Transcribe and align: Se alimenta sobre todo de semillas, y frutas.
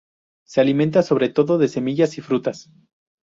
Se 0.47 0.59
alimenta 0.61 1.03
sobre 1.03 1.29
todo 1.29 1.59
de 1.59 1.67
semillas, 1.67 2.17
y 2.17 2.21
frutas. 2.21 2.71